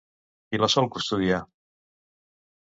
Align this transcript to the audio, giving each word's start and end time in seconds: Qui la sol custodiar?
Qui 0.47 0.59
la 0.61 0.69
sol 0.75 0.89
custodiar? 0.95 1.43